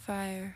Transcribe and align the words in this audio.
fire. 0.00 0.54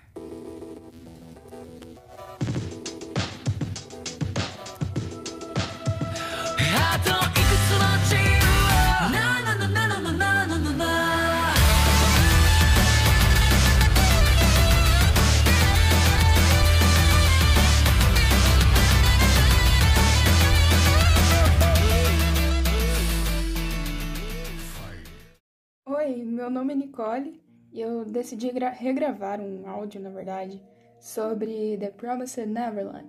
Oi, 25.86 26.24
meu 26.24 26.50
nome 26.50 26.72
é 26.72 26.76
Nicole 26.76 27.44
e 27.74 27.80
eu 27.80 28.04
decidi 28.04 28.52
regravar 28.78 29.40
um 29.40 29.68
áudio, 29.68 30.00
na 30.00 30.08
verdade, 30.08 30.62
sobre 31.00 31.76
The 31.76 31.90
Promised 31.90 32.46
Neverland, 32.46 33.08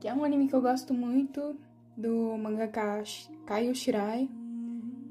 que 0.00 0.08
é 0.08 0.12
um 0.12 0.24
anime 0.24 0.48
que 0.48 0.54
eu 0.54 0.60
gosto 0.60 0.92
muito 0.92 1.56
do 1.96 2.36
mangaka 2.36 3.04
Kaio 3.46 3.72
Shirai, 3.74 4.28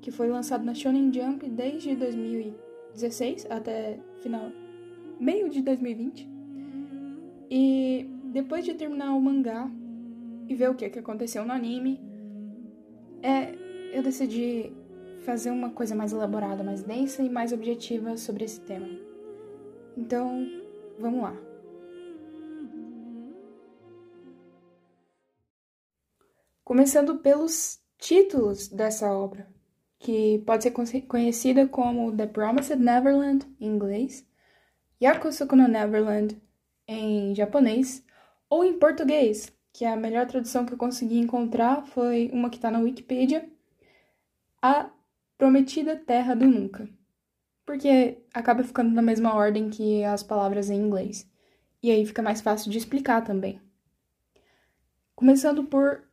que 0.01 0.11
foi 0.11 0.27
lançado 0.27 0.65
na 0.65 0.73
Shonen 0.73 1.11
Jump 1.13 1.49
desde 1.49 1.95
2016 1.95 3.47
até 3.49 3.97
final 4.21 4.51
meio 5.17 5.49
de 5.49 5.61
2020. 5.61 6.29
E 7.49 8.05
depois 8.25 8.65
de 8.65 8.73
terminar 8.73 9.13
o 9.15 9.21
mangá 9.21 9.71
e 10.47 10.53
ver 10.53 10.69
o 10.69 10.75
que, 10.75 10.89
que 10.89 10.99
aconteceu 10.99 11.45
no 11.45 11.53
anime, 11.53 11.99
é, 13.21 13.55
eu 13.93 14.03
decidi 14.03 14.71
fazer 15.27 15.51
uma 15.51 15.71
coisa 15.71 15.93
mais 15.93 16.13
elaborada, 16.13 16.63
mais 16.63 16.83
densa 16.83 17.21
e 17.21 17.29
mais 17.29 17.51
objetiva 17.51 18.15
sobre 18.15 18.45
esse 18.45 18.61
tema. 18.61 18.87
Então, 19.97 20.47
vamos 20.97 21.21
lá. 21.21 21.35
Começando 26.63 27.17
pelos 27.17 27.81
títulos 27.97 28.69
dessa 28.69 29.11
obra, 29.11 29.45
que 29.99 30.41
pode 30.45 30.63
ser 30.63 30.71
conhecida 31.07 31.67
como 31.67 32.15
The 32.15 32.27
Promised 32.27 32.79
Neverland 32.81 33.45
em 33.59 33.67
inglês, 33.67 34.25
Yakusoku 35.01 35.57
no 35.57 35.67
Neverland 35.67 36.41
em 36.87 37.35
japonês, 37.35 38.01
ou 38.49 38.63
em 38.63 38.79
português, 38.79 39.51
que 39.73 39.83
a 39.83 39.97
melhor 39.97 40.25
tradução 40.25 40.65
que 40.65 40.73
eu 40.73 40.77
consegui 40.77 41.19
encontrar 41.19 41.85
foi 41.85 42.29
uma 42.31 42.49
que 42.49 42.55
está 42.55 42.71
na 42.71 42.79
Wikipedia, 42.79 43.49
A 44.61 44.89
Prometida 45.37 45.95
Terra 45.95 46.35
do 46.35 46.45
Nunca. 46.45 46.89
Porque 47.65 48.23
acaba 48.33 48.63
ficando 48.63 48.91
na 48.91 49.01
mesma 49.01 49.35
ordem 49.35 49.69
que 49.69 50.03
as 50.03 50.23
palavras 50.23 50.69
em 50.69 50.79
inglês. 50.79 51.29
E 51.81 51.91
aí 51.91 52.05
fica 52.05 52.21
mais 52.21 52.41
fácil 52.41 52.71
de 52.71 52.77
explicar 52.77 53.23
também. 53.23 53.61
Começando 55.15 55.63
por, 55.63 56.03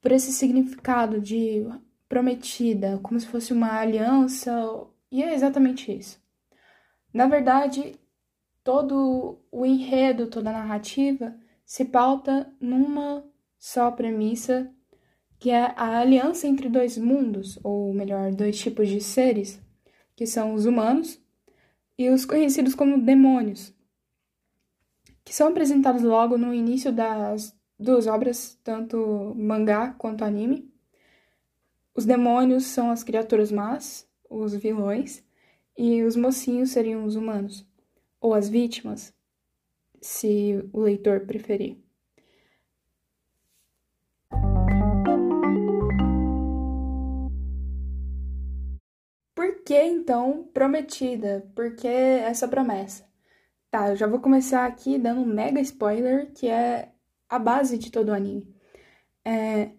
por 0.00 0.12
esse 0.12 0.32
significado 0.32 1.20
de 1.20 1.66
prometida, 2.08 2.98
como 3.02 3.18
se 3.18 3.26
fosse 3.26 3.52
uma 3.52 3.78
aliança, 3.78 4.52
e 5.10 5.22
é 5.22 5.34
exatamente 5.34 5.92
isso. 5.92 6.22
Na 7.12 7.26
verdade, 7.26 7.98
todo 8.62 9.38
o 9.50 9.66
enredo, 9.66 10.28
toda 10.28 10.50
a 10.50 10.52
narrativa 10.52 11.36
se 11.64 11.84
pauta 11.84 12.52
numa 12.60 13.24
só 13.58 13.90
premissa 13.90 14.70
que 15.44 15.50
é 15.50 15.74
a 15.76 15.98
aliança 15.98 16.46
entre 16.46 16.70
dois 16.70 16.96
mundos, 16.96 17.58
ou 17.62 17.92
melhor, 17.92 18.32
dois 18.32 18.58
tipos 18.58 18.88
de 18.88 18.98
seres, 19.02 19.60
que 20.16 20.26
são 20.26 20.54
os 20.54 20.64
humanos 20.64 21.20
e 21.98 22.08
os 22.08 22.24
conhecidos 22.24 22.74
como 22.74 23.02
demônios, 23.02 23.70
que 25.22 25.34
são 25.34 25.48
apresentados 25.48 26.00
logo 26.00 26.38
no 26.38 26.54
início 26.54 26.90
das 26.90 27.54
duas 27.78 28.06
obras, 28.06 28.58
tanto 28.64 29.34
mangá 29.36 29.92
quanto 29.98 30.24
anime. 30.24 30.72
Os 31.94 32.06
demônios 32.06 32.64
são 32.64 32.90
as 32.90 33.04
criaturas 33.04 33.52
más, 33.52 34.08
os 34.30 34.54
vilões, 34.54 35.22
e 35.76 36.02
os 36.04 36.16
mocinhos 36.16 36.70
seriam 36.70 37.04
os 37.04 37.16
humanos, 37.16 37.68
ou 38.18 38.32
as 38.32 38.48
vítimas, 38.48 39.12
se 40.00 40.66
o 40.72 40.80
leitor 40.80 41.26
preferir. 41.26 41.83
Que 49.64 49.74
então 49.82 50.48
prometida? 50.52 51.50
Por 51.54 51.74
que 51.74 51.88
essa 51.88 52.46
promessa? 52.46 53.04
Tá, 53.70 53.90
eu 53.90 53.96
já 53.96 54.06
vou 54.06 54.20
começar 54.20 54.66
aqui 54.66 54.98
dando 54.98 55.22
um 55.22 55.26
mega 55.26 55.60
spoiler, 55.60 56.32
que 56.32 56.48
é 56.48 56.92
a 57.28 57.38
base 57.38 57.78
de 57.78 57.90
todo 57.90 58.10
o 58.10 58.14
anime. 58.14 58.54
É, 59.24 59.70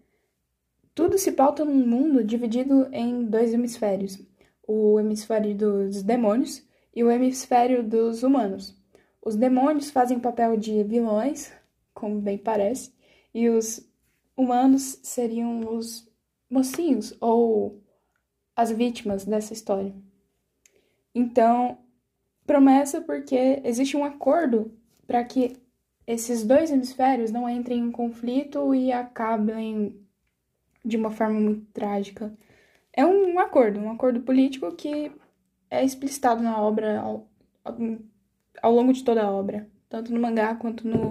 tudo 0.94 1.18
se 1.18 1.31
pauta 1.31 1.63
num 1.63 1.88
mundo 1.88 2.23
dividido 2.23 2.88
em 2.91 3.25
dois 3.25 3.53
hemisférios: 3.53 4.19
o 4.68 5.00
hemisfério 5.00 5.56
dos 5.56 6.02
demônios 6.03 6.66
e 6.94 7.03
o 7.03 7.12
hemisfério 7.12 7.84
dos 7.84 8.23
humanos. 8.23 8.75
Os 9.22 9.35
demônios 9.35 9.90
fazem 9.91 10.19
papel 10.19 10.57
de 10.57 10.84
vilões, 10.84 11.52
como 11.94 12.19
bem 12.22 12.38
parece, 12.38 12.94
e 13.34 13.50
os 13.50 13.88
humanos 14.35 15.00
seriam 15.03 15.62
os 15.75 16.09
mocinhos 16.50 17.16
ou 17.22 17.84
as 18.55 18.71
vítimas 18.71 19.25
dessa 19.25 19.53
história. 19.53 19.93
Então, 21.13 21.77
promessa 22.45 23.01
porque 23.01 23.61
existe 23.63 23.97
um 23.97 24.03
acordo 24.03 24.71
para 25.07 25.23
que 25.23 25.57
esses 26.07 26.43
dois 26.43 26.71
hemisférios 26.71 27.31
não 27.31 27.49
entrem 27.49 27.79
em 27.79 27.91
conflito 27.91 28.73
e 28.75 28.91
acabem 28.91 29.99
de 30.83 30.97
uma 30.97 31.09
forma 31.09 31.39
muito 31.39 31.66
trágica. 31.73 32.33
É 32.93 33.05
um 33.05 33.39
acordo, 33.39 33.79
um 33.79 33.91
acordo 33.91 34.21
político 34.21 34.72
que 34.75 35.11
é 35.69 35.83
explicitado 35.83 36.43
na 36.43 36.61
obra 36.61 36.99
ao, 36.99 37.27
ao 38.61 38.72
longo 38.72 38.93
de 38.93 39.03
toda 39.03 39.23
a 39.23 39.31
obra, 39.31 39.67
tanto 39.89 40.13
no 40.13 40.22
mangá 40.22 40.55
quanto 40.55 40.87
no 40.87 41.09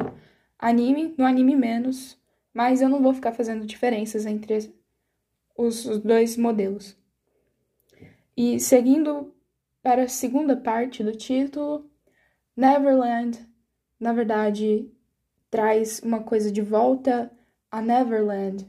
anime, 0.59 1.15
no 1.19 1.27
anime 1.27 1.57
menos, 1.57 2.19
mas 2.53 2.81
eu 2.81 2.89
não 2.89 3.03
vou 3.03 3.13
ficar 3.13 3.33
fazendo 3.33 3.67
diferenças 3.67 4.25
entre 4.25 4.73
os 5.57 5.85
dois 5.99 6.37
modelos. 6.37 6.97
E 8.37 8.59
seguindo 8.59 9.33
para 9.83 10.05
a 10.05 10.09
segunda 10.09 10.57
parte 10.57 11.05
do 11.05 11.13
título, 11.13 11.89
Neverland, 12.57 13.39
na 13.99 14.13
verdade, 14.13 14.91
traz 15.51 16.01
uma 16.01 16.23
coisa 16.23 16.51
de 16.51 16.61
volta 16.61 17.31
a 17.71 17.81
Neverland, 17.81 18.67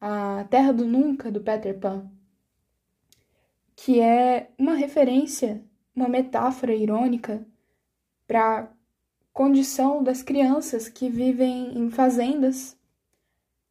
a 0.00 0.46
Terra 0.50 0.72
do 0.72 0.84
Nunca 0.84 1.30
do 1.30 1.40
Peter 1.40 1.78
Pan, 1.78 2.10
que 3.74 4.00
é 4.00 4.50
uma 4.58 4.74
referência, 4.74 5.62
uma 5.94 6.08
metáfora 6.08 6.74
irônica 6.74 7.46
para 8.26 8.60
a 8.60 8.68
condição 9.32 10.02
das 10.02 10.22
crianças 10.22 10.88
que 10.88 11.08
vivem 11.08 11.78
em 11.78 11.90
fazendas 11.90 12.78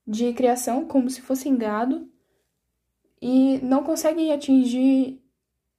de 0.08 0.34
criação 0.34 0.86
como 0.86 1.10
se 1.10 1.22
fossem 1.22 1.58
gado 1.58 2.10
e 3.22 3.60
não 3.64 3.84
conseguem 3.84 4.32
atingir 4.32 5.25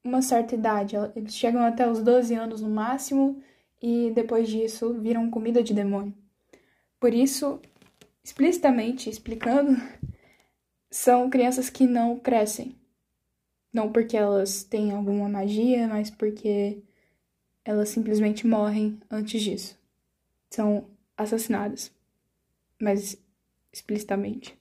uma 0.07 0.23
certa 0.23 0.55
idade. 0.55 0.97
Eles 1.15 1.35
chegam 1.35 1.63
até 1.63 1.89
os 1.89 2.03
12 2.03 2.35
anos 2.35 2.61
no 2.61 2.69
máximo 2.69 3.43
e 3.81 4.11
depois 4.15 4.49
disso 4.49 4.95
viram 4.95 5.31
comida 5.31 5.63
de 5.63 5.75
demônio. 5.75 6.15
Por 6.99 7.13
isso, 7.13 7.61
explicitamente 8.25 9.11
explicando, 9.11 9.77
são 10.91 11.29
crianças 11.29 11.69
que 11.69 11.87
não 11.87 12.19
crescem. 12.19 12.75
Não 13.73 13.93
porque 13.93 14.17
elas 14.17 14.65
têm 14.65 14.93
alguma 14.93 15.29
magia, 15.29 15.87
mas 15.87 16.11
porque 16.11 16.83
elas 17.65 17.91
simplesmente 17.91 18.47
morrem 18.47 18.99
antes 19.11 19.43
disso. 19.43 19.79
São 20.49 20.89
assassinadas. 21.17 21.93
Mas 22.81 23.19
explicitamente. 23.73 24.59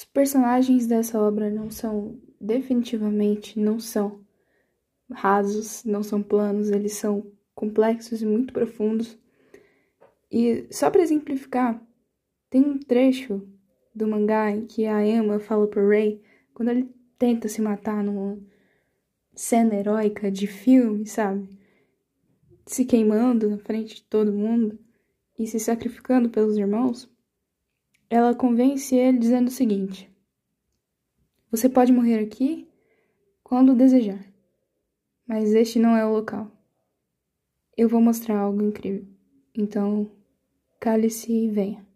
Os 0.00 0.06
personagens 0.06 0.86
dessa 0.86 1.20
obra 1.20 1.50
não 1.50 1.70
são 1.70 2.18
definitivamente 2.40 3.60
não 3.60 3.78
são 3.78 4.24
rasos, 5.12 5.84
não 5.84 6.02
são 6.02 6.22
planos, 6.22 6.70
eles 6.70 6.94
são 6.94 7.30
complexos 7.54 8.22
e 8.22 8.24
muito 8.24 8.50
profundos. 8.50 9.18
E 10.32 10.66
só 10.70 10.90
para 10.90 11.02
exemplificar, 11.02 11.86
tem 12.48 12.62
um 12.62 12.78
trecho 12.78 13.46
do 13.94 14.08
mangá 14.08 14.50
em 14.50 14.64
que 14.64 14.86
a 14.86 15.06
Emma 15.06 15.38
fala 15.38 15.66
pro 15.66 15.86
Ray 15.86 16.22
quando 16.54 16.70
ele 16.70 16.88
tenta 17.18 17.46
se 17.46 17.60
matar 17.60 18.02
numa 18.02 18.38
cena 19.34 19.74
heróica 19.74 20.30
de 20.30 20.46
filme, 20.46 21.04
sabe? 21.04 21.46
Se 22.64 22.86
queimando 22.86 23.50
na 23.50 23.58
frente 23.58 23.96
de 23.96 24.04
todo 24.04 24.32
mundo 24.32 24.78
e 25.38 25.46
se 25.46 25.60
sacrificando 25.60 26.30
pelos 26.30 26.56
irmãos. 26.56 27.06
Ela 28.10 28.34
convence 28.34 28.96
ele 28.96 29.18
dizendo 29.18 29.46
o 29.46 29.52
seguinte: 29.52 30.12
você 31.48 31.68
pode 31.68 31.92
morrer 31.92 32.18
aqui 32.18 32.68
quando 33.42 33.74
desejar, 33.74 34.24
Mas 35.26 35.52
este 35.52 35.78
não 35.78 35.96
é 35.96 36.04
o 36.04 36.12
local. 36.12 36.50
Eu 37.76 37.88
vou 37.88 38.00
mostrar 38.00 38.38
algo 38.38 38.62
incrível. 38.62 39.06
Então, 39.56 40.10
cale-se 40.80 41.32
e 41.32 41.48
venha. 41.48 41.86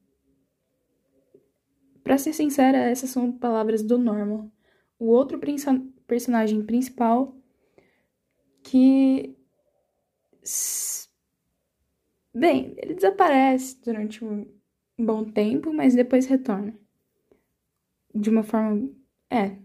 Para 2.02 2.16
ser 2.18 2.32
sincera, 2.32 2.78
essas 2.78 3.10
são 3.10 3.32
palavras 3.32 3.82
do 3.82 3.98
Norman, 3.98 4.50
o 4.98 5.06
outro 5.06 5.40
personagem 6.06 6.64
principal 6.64 7.36
que 8.62 9.36
bem, 12.32 12.74
ele 12.76 12.94
desaparece 12.94 13.80
durante 13.82 14.24
um 14.24 14.46
bom 14.98 15.24
tempo, 15.24 15.72
mas 15.72 15.94
depois 15.94 16.26
retorna. 16.26 16.74
De 18.14 18.30
uma 18.30 18.42
forma, 18.42 18.90
é, 19.30 19.56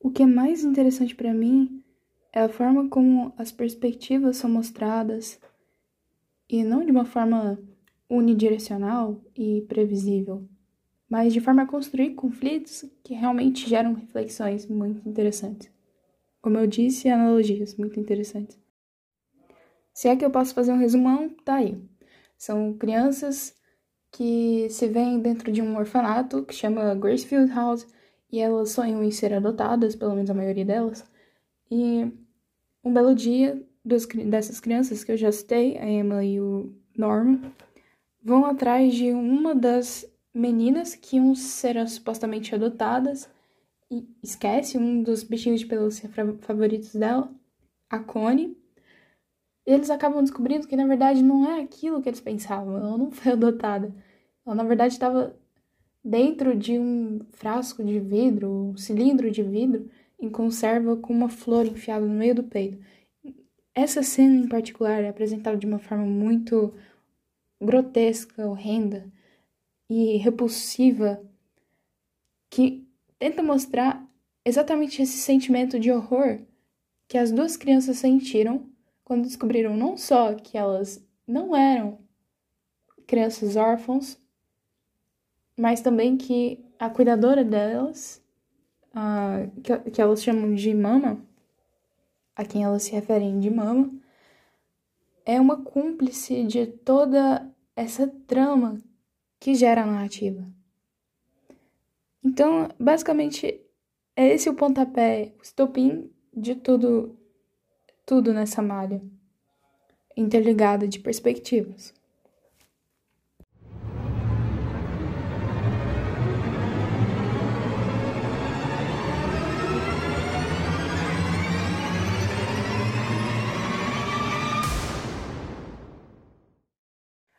o 0.00 0.10
que 0.10 0.22
é 0.22 0.26
mais 0.26 0.64
interessante 0.64 1.14
para 1.14 1.34
mim 1.34 1.82
é 2.32 2.40
a 2.40 2.48
forma 2.48 2.88
como 2.88 3.32
as 3.36 3.52
perspectivas 3.52 4.36
são 4.36 4.50
mostradas 4.50 5.40
e 6.48 6.64
não 6.64 6.84
de 6.84 6.90
uma 6.90 7.04
forma 7.04 7.58
unidirecional 8.08 9.20
e 9.36 9.62
previsível, 9.62 10.46
mas 11.08 11.32
de 11.32 11.40
forma 11.40 11.62
a 11.62 11.66
construir 11.66 12.14
conflitos 12.14 12.84
que 13.02 13.14
realmente 13.14 13.68
geram 13.68 13.94
reflexões 13.94 14.66
muito 14.66 15.08
interessantes. 15.08 15.70
Como 16.40 16.58
eu 16.58 16.66
disse, 16.66 17.08
analogias 17.08 17.74
muito 17.76 17.98
interessantes. 17.98 18.58
Se 19.92 20.08
é 20.08 20.16
que 20.16 20.24
eu 20.24 20.30
posso 20.30 20.52
fazer 20.52 20.72
um 20.72 20.78
resumão, 20.78 21.30
tá 21.44 21.54
aí. 21.54 21.80
São 22.44 22.74
crianças 22.74 23.56
que 24.12 24.68
se 24.68 24.86
veem 24.86 25.18
dentro 25.18 25.50
de 25.50 25.62
um 25.62 25.78
orfanato 25.78 26.44
que 26.44 26.52
chama 26.52 26.94
Gracefield 26.94 27.50
House 27.50 27.86
e 28.30 28.38
elas 28.38 28.68
sonham 28.68 29.02
em 29.02 29.10
ser 29.10 29.32
adotadas, 29.32 29.96
pelo 29.96 30.14
menos 30.14 30.28
a 30.28 30.34
maioria 30.34 30.66
delas. 30.66 31.02
E 31.70 32.06
um 32.84 32.92
belo 32.92 33.14
dia, 33.14 33.66
dessas 33.82 34.60
crianças 34.60 35.02
que 35.02 35.12
eu 35.12 35.16
já 35.16 35.32
citei, 35.32 35.78
a 35.78 35.88
Emma 35.88 36.22
e 36.22 36.38
o 36.38 36.70
Norman, 36.94 37.40
vão 38.22 38.44
atrás 38.44 38.94
de 38.94 39.10
uma 39.10 39.54
das 39.54 40.06
meninas 40.34 40.94
que 40.94 41.16
iam 41.16 41.34
ser 41.34 41.88
supostamente 41.88 42.54
adotadas 42.54 43.26
e 43.90 44.06
esquece 44.22 44.76
um 44.76 45.02
dos 45.02 45.22
bichinhos 45.22 45.60
de 45.60 45.66
pelúcia 45.66 46.10
favoritos 46.42 46.94
dela, 46.94 47.34
a 47.88 47.98
Connie. 48.00 48.54
Eles 49.66 49.90
acabam 49.90 50.22
descobrindo 50.22 50.66
que 50.68 50.76
na 50.76 50.86
verdade 50.86 51.22
não 51.22 51.48
é 51.50 51.62
aquilo 51.62 52.02
que 52.02 52.08
eles 52.08 52.20
pensavam, 52.20 52.76
ela 52.76 52.98
não 52.98 53.10
foi 53.10 53.32
adotada. 53.32 53.94
Ela 54.44 54.54
na 54.54 54.64
verdade 54.64 54.92
estava 54.94 55.34
dentro 56.04 56.54
de 56.54 56.78
um 56.78 57.20
frasco 57.30 57.82
de 57.82 57.98
vidro, 57.98 58.50
um 58.50 58.76
cilindro 58.76 59.30
de 59.30 59.42
vidro, 59.42 59.88
em 60.20 60.28
conserva 60.28 60.96
com 60.96 61.12
uma 61.12 61.28
flor 61.28 61.66
enfiada 61.66 62.04
no 62.04 62.14
meio 62.14 62.34
do 62.34 62.42
peito. 62.44 62.78
Essa 63.74 64.02
cena 64.02 64.44
em 64.44 64.48
particular 64.48 65.02
é 65.02 65.08
apresentada 65.08 65.56
de 65.56 65.66
uma 65.66 65.78
forma 65.78 66.04
muito 66.04 66.74
grotesca, 67.60 68.46
horrenda 68.46 69.10
e 69.88 70.16
repulsiva 70.16 71.20
que 72.50 72.86
tenta 73.18 73.42
mostrar 73.42 74.06
exatamente 74.44 75.02
esse 75.02 75.18
sentimento 75.18 75.80
de 75.80 75.90
horror 75.90 76.40
que 77.08 77.18
as 77.18 77.32
duas 77.32 77.56
crianças 77.56 77.98
sentiram 77.98 78.68
quando 79.04 79.24
descobriram 79.24 79.76
não 79.76 79.96
só 79.96 80.34
que 80.34 80.56
elas 80.56 81.06
não 81.26 81.54
eram 81.54 81.98
crianças 83.06 83.56
órfãos, 83.56 84.18
mas 85.56 85.80
também 85.80 86.16
que 86.16 86.64
a 86.78 86.90
cuidadora 86.90 87.44
delas, 87.44 88.22
a, 88.92 89.46
que, 89.62 89.90
que 89.90 90.00
elas 90.00 90.22
chamam 90.22 90.54
de 90.54 90.74
mama, 90.74 91.24
a 92.34 92.44
quem 92.44 92.64
elas 92.64 92.82
se 92.82 92.92
referem 92.92 93.38
de 93.38 93.50
mama, 93.50 93.92
é 95.24 95.40
uma 95.40 95.62
cúmplice 95.62 96.44
de 96.44 96.66
toda 96.66 97.48
essa 97.76 98.08
trama 98.26 98.78
que 99.38 99.54
gera 99.54 99.82
a 99.82 99.86
narrativa. 99.86 100.46
Então, 102.22 102.68
basicamente, 102.78 103.60
é 104.16 104.28
esse 104.28 104.48
o 104.48 104.54
pontapé, 104.54 105.34
o 105.38 105.42
estopim 105.42 106.10
de 106.34 106.54
tudo, 106.54 107.18
tudo 108.06 108.32
nessa 108.32 108.60
malha 108.62 109.02
interligada 110.16 110.86
de 110.86 110.98
perspectivas. 111.00 111.92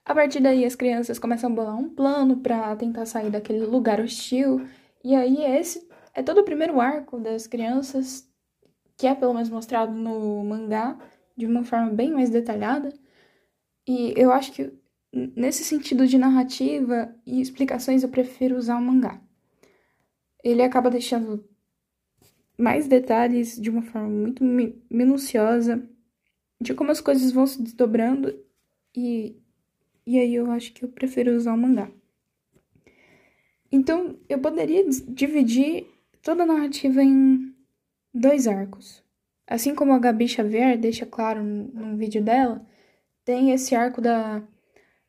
A 0.04 0.14
partir 0.14 0.40
daí, 0.40 0.64
as 0.64 0.76
crianças 0.76 1.20
começam 1.20 1.52
a 1.52 1.54
bolar 1.54 1.76
um 1.76 1.90
plano 1.90 2.38
para 2.38 2.76
tentar 2.76 3.06
sair 3.06 3.30
daquele 3.30 3.66
lugar 3.66 4.00
hostil. 4.00 4.66
E 5.04 5.16
aí, 5.16 5.44
esse 5.44 5.88
é 6.14 6.22
todo 6.24 6.42
o 6.42 6.44
primeiro 6.44 6.80
arco 6.80 7.20
das 7.20 7.48
crianças, 7.48 8.28
que 8.98 9.08
é 9.08 9.16
pelo 9.16 9.34
menos 9.34 9.50
mostrado 9.50 9.94
no 9.94 10.44
mangá, 10.44 10.98
de 11.36 11.46
uma 11.46 11.64
forma 11.64 11.92
bem 11.92 12.12
mais 12.12 12.30
detalhada. 12.30 12.94
E 13.88 14.14
eu 14.16 14.32
acho 14.32 14.52
que 14.52 14.74
nesse 15.14 15.64
sentido 15.64 16.08
de 16.08 16.18
narrativa 16.18 17.14
e 17.26 17.42
explicações, 17.42 18.04
eu 18.04 18.10
prefiro 18.10 18.58
usar 18.58 18.78
o 18.78 18.82
mangá. 18.82 19.22
Ele 20.44 20.62
acaba 20.62 20.90
deixando 20.90 21.48
mais 22.58 22.88
detalhes 22.88 23.60
de 23.60 23.70
uma 23.70 23.82
forma 23.82 24.10
muito 24.10 24.44
minuciosa 24.90 25.88
de 26.62 26.74
como 26.74 26.92
as 26.92 27.02
coisas 27.02 27.32
vão 27.32 27.46
se 27.46 27.62
desdobrando 27.62 28.34
e 28.96 29.36
e 30.08 30.20
aí 30.20 30.36
eu 30.36 30.52
acho 30.52 30.72
que 30.72 30.86
eu 30.86 30.90
prefiro 30.90 31.36
usar 31.36 31.54
o 31.54 31.58
mangá. 31.58 31.90
Então, 33.72 34.20
eu 34.30 34.40
poderia 34.40 34.88
dividir 35.08 35.88
toda 36.22 36.44
a 36.44 36.46
narrativa 36.46 37.02
em 37.02 37.55
dois 38.16 38.48
arcos. 38.48 39.04
Assim 39.46 39.76
como 39.76 39.94
a 39.94 40.00
Gabi 40.00 40.28
Xavier 40.28 40.78
deixa 40.80 41.06
claro 41.06 41.44
num 41.44 41.98
vídeo 41.98 42.24
dela, 42.24 42.66
tem 43.26 43.52
esse 43.52 43.76
arco 43.76 44.02
da, 44.02 44.42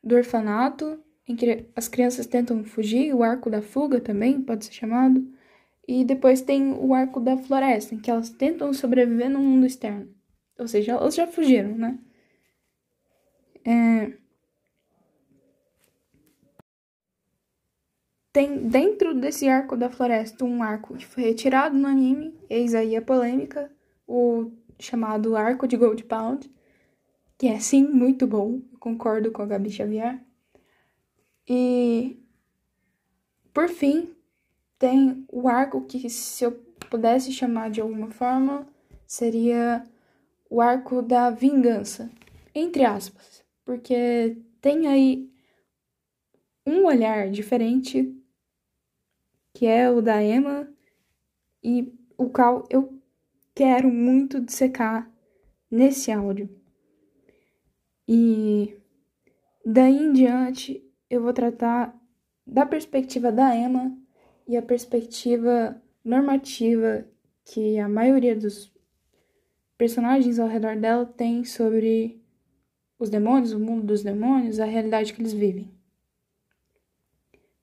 do 0.03 0.17
orfanato, 0.17 1.01
em 1.27 1.35
que 1.35 1.67
as 1.75 1.89
crianças 1.89 2.27
tentam 2.27 2.65
fugir, 2.65 3.15
o 3.15 3.23
arco 3.23 3.49
da 3.49 3.63
fuga 3.63 4.01
também 4.01 4.43
pode 4.43 4.65
ser 4.67 4.73
chamado, 4.73 5.27
e 5.89 6.05
depois 6.05 6.43
tem 6.43 6.73
o 6.73 6.93
arco 6.93 7.21
da 7.21 7.37
floresta, 7.37 7.95
em 7.95 7.99
que 7.99 8.11
elas 8.11 8.29
tentam 8.29 8.73
sobreviver 8.73 9.31
no 9.31 9.39
mundo 9.39 9.65
externo. 9.65 10.13
Ou 10.59 10.67
seja, 10.67 10.93
elas 10.93 11.15
já 11.15 11.27
fugiram, 11.27 11.77
né? 11.77 11.99
É... 13.65 14.13
Tem 18.37 18.69
dentro 18.69 19.19
desse 19.19 19.49
arco 19.49 19.79
da 19.79 19.89
floresta 19.89 20.45
um 20.45 20.63
arco 20.63 20.95
que 20.95 21.07
foi 21.07 21.23
retirado 21.23 21.75
no 21.75 21.89
anime, 21.89 22.39
eis 22.51 22.75
aí 22.75 22.95
a 22.95 23.01
polêmica, 23.01 23.73
o 24.07 24.53
chamado 24.79 25.35
Arco 25.35 25.67
de 25.67 25.75
Gold 25.75 26.05
Pound, 26.05 26.53
que 27.39 27.47
é 27.47 27.59
sim 27.59 27.89
muito 27.89 28.27
bom, 28.27 28.61
concordo 28.79 29.33
com 29.33 29.41
a 29.41 29.47
Gabi 29.47 29.71
Xavier. 29.71 30.23
E 31.49 32.23
por 33.55 33.71
fim, 33.71 34.15
tem 34.79 35.25
o 35.33 35.49
arco 35.49 35.87
que, 35.87 36.11
se 36.11 36.45
eu 36.45 36.53
pudesse 36.91 37.33
chamar 37.33 37.71
de 37.71 37.81
alguma 37.81 38.11
forma, 38.11 38.69
seria 39.07 39.83
o 40.51 40.61
arco 40.61 41.01
da 41.01 41.31
vingança, 41.31 42.11
entre 42.55 42.85
aspas, 42.85 43.43
porque 43.65 44.37
tem 44.61 44.89
aí 44.89 45.31
um 46.67 46.85
olhar 46.85 47.31
diferente 47.31 48.13
que 49.57 49.65
é 49.65 49.91
o 49.91 50.03
da 50.03 50.23
Emma, 50.23 50.69
e 51.65 51.91
o 52.19 52.29
qual 52.29 52.67
eu 52.69 53.01
quero 53.55 53.89
muito 53.89 54.39
dissecar 54.39 55.11
nesse 55.71 56.13
áudio. 56.13 56.47
E 58.07 58.77
daí 59.65 59.97
em 59.97 60.13
diante 60.13 60.87
eu 61.09 61.23
vou 61.23 61.33
tratar 61.33 61.99
da 62.47 62.67
perspectiva 62.67 63.33
da 63.33 63.57
Emma 63.57 63.97
e 64.47 64.59
a 64.59 64.63
perspectiva 64.63 65.81
normativa 66.05 67.09
que 67.43 67.79
a 67.79 67.89
maioria 67.89 68.37
dos 68.37 68.71
personagens 69.79 70.39
ao 70.39 70.49
redor 70.49 70.77
dela 70.77 71.07
tem 71.07 71.47
sobre 71.47 72.23
os 72.99 73.09
demônios, 73.09 73.55
o 73.55 73.59
mundo 73.59 73.87
dos 73.87 74.03
demônios, 74.03 74.61
a 74.61 74.67
realidade 74.67 75.15
que 75.15 75.23
eles 75.23 75.33
vivem. 75.33 75.71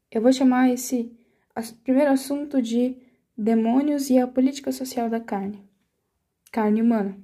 Eu 0.09 0.23
vou 0.23 0.33
chamar 0.33 0.71
esse 0.71 1.15
primeiro 1.83 2.11
assunto 2.11 2.61
de 2.61 2.97
demônios 3.37 4.09
e 4.09 4.17
a 4.17 4.27
política 4.27 4.71
social 4.71 5.09
da 5.09 5.19
carne. 5.19 5.67
Carne 6.51 6.81
humana. 6.81 7.17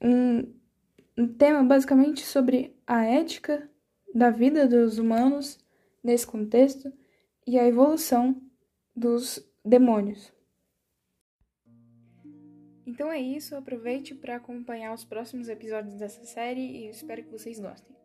Um, 0.00 0.52
um 1.16 1.28
tema 1.28 1.62
basicamente 1.62 2.22
sobre 2.22 2.76
a 2.86 3.04
ética 3.04 3.70
da 4.14 4.30
vida 4.30 4.66
dos 4.66 4.98
humanos 4.98 5.58
nesse 6.02 6.26
contexto 6.26 6.92
e 7.46 7.58
a 7.58 7.66
evolução 7.66 8.40
dos 8.94 9.40
demônios. 9.64 10.32
Então 12.86 13.10
é 13.10 13.20
isso, 13.20 13.56
aproveite 13.56 14.14
para 14.14 14.36
acompanhar 14.36 14.92
os 14.92 15.04
próximos 15.04 15.48
episódios 15.48 15.94
dessa 15.94 16.24
série 16.24 16.60
e 16.60 16.88
espero 16.90 17.22
que 17.22 17.30
vocês 17.30 17.58
gostem. 17.58 18.01